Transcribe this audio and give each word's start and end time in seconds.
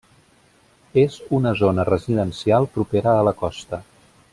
És 1.01 1.17
una 1.39 1.51
zona 1.61 1.85
residencial 1.91 2.69
propera 2.79 3.17
a 3.19 3.25
la 3.31 3.39
costa. 3.45 3.85